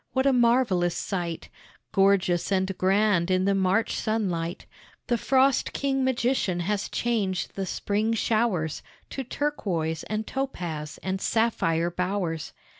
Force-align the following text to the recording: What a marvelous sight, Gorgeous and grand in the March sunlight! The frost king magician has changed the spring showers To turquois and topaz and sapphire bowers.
What 0.13 0.25
a 0.25 0.33
marvelous 0.33 0.97
sight, 0.97 1.49
Gorgeous 1.91 2.51
and 2.51 2.75
grand 2.75 3.29
in 3.29 3.45
the 3.45 3.53
March 3.53 3.93
sunlight! 3.95 4.65
The 5.05 5.17
frost 5.19 5.73
king 5.73 6.03
magician 6.03 6.61
has 6.61 6.89
changed 6.89 7.53
the 7.53 7.67
spring 7.67 8.13
showers 8.13 8.81
To 9.11 9.23
turquois 9.23 10.03
and 10.09 10.25
topaz 10.25 10.97
and 11.03 11.21
sapphire 11.21 11.91
bowers. 11.91 12.51